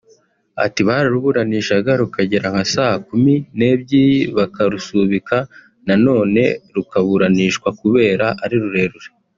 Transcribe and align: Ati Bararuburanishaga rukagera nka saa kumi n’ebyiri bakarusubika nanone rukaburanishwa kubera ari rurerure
Ati 0.65 0.81
Bararuburanishaga 0.87 1.91
rukagera 2.01 2.45
nka 2.53 2.65
saa 2.73 2.95
kumi 3.07 3.33
n’ebyiri 3.57 4.19
bakarusubika 4.37 5.37
nanone 5.87 6.43
rukaburanishwa 6.75 7.69
kubera 7.81 8.27
ari 8.45 8.57
rurerure 8.63 9.09